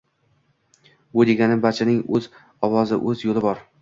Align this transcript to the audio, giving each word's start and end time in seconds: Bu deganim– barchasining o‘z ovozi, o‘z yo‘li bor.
Bu 1.19 1.25
deganim– 1.31 1.61
barchasining 1.67 1.99
o‘z 2.21 2.29
ovozi, 2.69 2.99
o‘z 3.13 3.23
yo‘li 3.29 3.45
bor. 3.47 3.63